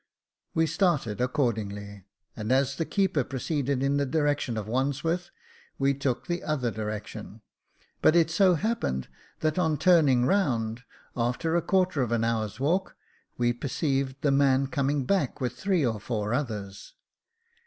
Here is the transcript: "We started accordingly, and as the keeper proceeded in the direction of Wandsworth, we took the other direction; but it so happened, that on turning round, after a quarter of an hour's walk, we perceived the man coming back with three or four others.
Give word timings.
"We 0.55 0.65
started 0.65 1.21
accordingly, 1.21 2.05
and 2.35 2.51
as 2.51 2.75
the 2.77 2.85
keeper 2.85 3.23
proceeded 3.23 3.83
in 3.83 3.97
the 3.97 4.05
direction 4.07 4.57
of 4.57 4.67
Wandsworth, 4.67 5.29
we 5.77 5.93
took 5.93 6.25
the 6.25 6.41
other 6.41 6.71
direction; 6.71 7.41
but 8.01 8.15
it 8.15 8.31
so 8.31 8.55
happened, 8.55 9.09
that 9.41 9.59
on 9.59 9.77
turning 9.77 10.25
round, 10.25 10.81
after 11.15 11.55
a 11.55 11.61
quarter 11.61 12.01
of 12.01 12.11
an 12.11 12.23
hour's 12.23 12.59
walk, 12.59 12.95
we 13.37 13.53
perceived 13.53 14.19
the 14.23 14.31
man 14.31 14.65
coming 14.65 15.05
back 15.05 15.39
with 15.39 15.53
three 15.53 15.85
or 15.85 15.99
four 15.99 16.33
others. 16.33 16.95